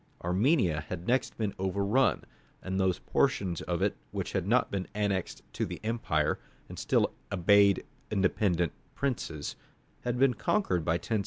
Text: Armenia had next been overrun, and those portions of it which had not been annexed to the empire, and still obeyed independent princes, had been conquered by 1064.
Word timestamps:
Armenia 0.23 0.81
had 0.89 1.07
next 1.07 1.37
been 1.37 1.53
overrun, 1.59 2.23
and 2.63 2.79
those 2.79 2.97
portions 2.97 3.61
of 3.61 3.83
it 3.83 3.95
which 4.09 4.31
had 4.31 4.47
not 4.47 4.71
been 4.71 4.87
annexed 4.95 5.43
to 5.53 5.63
the 5.63 5.79
empire, 5.83 6.39
and 6.67 6.79
still 6.79 7.13
obeyed 7.31 7.85
independent 8.09 8.73
princes, 8.95 9.55
had 9.99 10.17
been 10.17 10.33
conquered 10.33 10.83
by 10.83 10.93
1064. 10.93 11.19